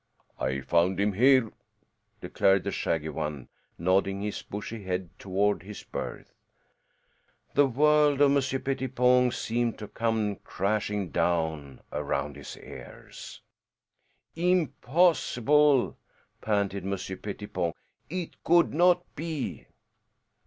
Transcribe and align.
"I 0.39 0.61
found 0.61 0.99
him 0.99 1.13
here," 1.13 1.51
declared 2.21 2.63
the 2.63 2.71
shaggy 2.71 3.09
one, 3.09 3.49
nodding 3.77 4.19
his 4.23 4.41
bushy 4.41 4.81
head 4.81 5.11
toward 5.19 5.61
his 5.61 5.83
berth. 5.83 6.33
The 7.53 7.67
world 7.67 8.19
of 8.19 8.31
Monsieur 8.31 8.57
Pettipon 8.57 9.29
seemed 9.29 9.77
to 9.77 9.87
come 9.87 10.37
crashing 10.37 11.11
down 11.11 11.81
around 11.91 12.35
his 12.35 12.57
ears. 12.57 13.43
"Impossible!" 14.35 15.95
panted 16.41 16.83
Monsieur 16.83 17.17
Pettipon. 17.17 17.73
"It 18.09 18.43
could 18.43 18.73
not 18.73 19.03
be." 19.15 19.67